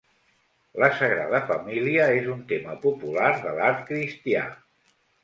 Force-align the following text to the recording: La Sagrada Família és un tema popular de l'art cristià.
La 0.83 0.87
Sagrada 1.01 1.41
Família 1.51 2.07
és 2.21 2.29
un 2.37 2.39
tema 2.53 2.73
popular 2.87 3.29
de 3.45 3.53
l'art 3.59 3.85
cristià. 3.91 4.49